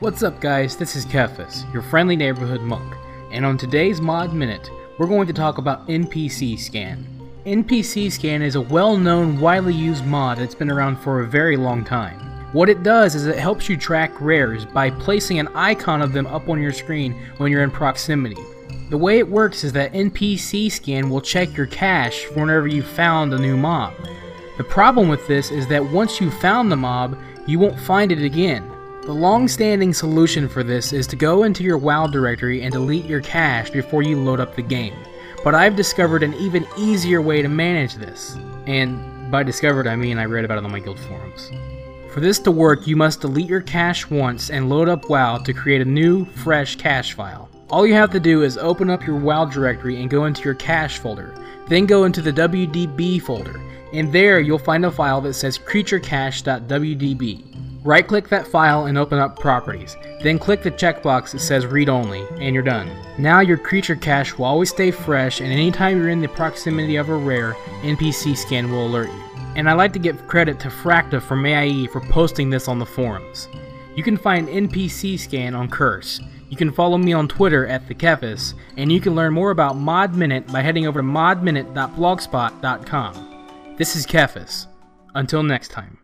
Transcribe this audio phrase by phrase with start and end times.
[0.00, 2.96] What's up guys, this is Kefis, your friendly neighborhood monk,
[3.32, 7.06] and on today's Mod Minute, we're going to talk about NPC Scan.
[7.44, 11.84] NPC Scan is a well-known, widely used mod that's been around for a very long
[11.84, 12.18] time.
[12.54, 16.26] What it does is it helps you track rares by placing an icon of them
[16.28, 18.40] up on your screen when you're in proximity.
[18.88, 22.82] The way it works is that NPC Scan will check your cache for whenever you
[22.82, 23.92] found a new mob.
[24.56, 28.22] The problem with this is that once you found the mob, you won't find it
[28.22, 28.69] again.
[29.10, 33.20] The long-standing solution for this is to go into your WoW directory and delete your
[33.20, 34.94] cache before you load up the game.
[35.42, 38.36] But I've discovered an even easier way to manage this.
[38.68, 41.50] And by discovered I mean I read about it on my guild forums.
[42.12, 45.52] For this to work, you must delete your cache once and load up WoW to
[45.52, 47.50] create a new, fresh cache file.
[47.68, 50.54] All you have to do is open up your WoW directory and go into your
[50.54, 51.34] cache folder.
[51.66, 53.60] Then go into the WDB folder.
[53.92, 57.49] And there you'll find a file that says creaturecache.wdb.
[57.82, 59.96] Right click that file and open up properties.
[60.22, 62.90] Then click the checkbox that says read only and you're done.
[63.18, 67.08] Now your creature cache will always stay fresh and anytime you're in the proximity of
[67.08, 69.24] a rare, NPC scan will alert you.
[69.56, 72.86] And I like to give credit to Fracta from AIE for posting this on the
[72.86, 73.48] forums.
[73.96, 76.20] You can find NPC scan on Curse.
[76.50, 80.14] You can follow me on Twitter at TheKefis, and you can learn more about Mod
[80.14, 83.74] Minute by heading over to modminute.blogspot.com.
[83.76, 84.66] This is Kefis.
[85.14, 85.98] Until next time.